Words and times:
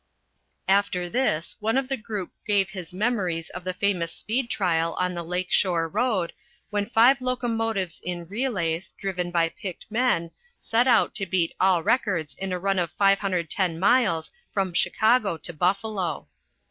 After 0.67 1.11
this 1.11 1.55
one 1.59 1.77
of 1.77 1.87
the 1.87 1.95
group 1.95 2.31
gave 2.47 2.71
his 2.71 2.91
memories 2.91 3.51
of 3.51 3.63
the 3.63 3.71
famous 3.71 4.11
speed 4.11 4.49
trial 4.49 4.95
on 4.95 5.13
the 5.13 5.21
Lake 5.21 5.51
Shore 5.51 5.87
road, 5.87 6.33
when 6.71 6.87
five 6.89 7.21
locomotives 7.21 7.99
in 8.03 8.25
relays, 8.27 8.93
driven 8.97 9.29
by 9.29 9.49
picked 9.49 9.91
men, 9.91 10.31
set 10.59 10.87
out 10.87 11.13
to 11.13 11.27
beat 11.27 11.53
all 11.59 11.83
records 11.83 12.33
in 12.33 12.51
a 12.51 12.57
run 12.57 12.79
of 12.79 12.89
510 12.93 13.79
miles 13.79 14.31
from 14.51 14.73
Chicago 14.73 15.37
to 15.37 15.53
Buffalo. 15.53 16.27